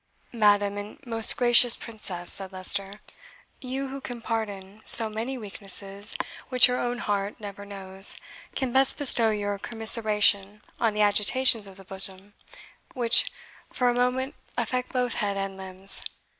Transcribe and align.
"Madam, 0.33 0.79
and 0.79 0.97
most 1.05 1.37
gracious 1.37 1.77
Princess," 1.77 2.33
said 2.33 2.51
Leicester, 2.51 3.01
"you, 3.59 3.89
who 3.89 4.01
can 4.01 4.19
pardon 4.19 4.81
so 4.83 5.07
many 5.11 5.37
weaknesses 5.37 6.17
which 6.49 6.67
your 6.67 6.79
own 6.79 6.97
heart 6.97 7.39
never 7.39 7.65
knows, 7.67 8.15
can 8.55 8.73
best 8.73 8.97
bestow 8.97 9.29
your 9.29 9.59
commiseration 9.59 10.63
on 10.79 10.95
the 10.95 11.01
agitations 11.03 11.67
of 11.67 11.77
the 11.77 11.85
bosom, 11.85 12.33
which, 12.95 13.31
for 13.71 13.89
a 13.89 13.93
moment, 13.93 14.33
affect 14.57 14.91
both 14.91 15.13
head 15.13 15.37
and 15.37 15.55
limbs. 15.55 16.01